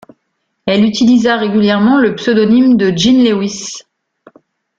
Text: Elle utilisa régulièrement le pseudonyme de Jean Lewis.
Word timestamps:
Elle 0.65 0.83
utilisa 0.85 1.37
régulièrement 1.37 1.99
le 1.99 2.15
pseudonyme 2.15 2.75
de 2.75 2.87
Jean 2.89 3.23
Lewis. 3.23 3.83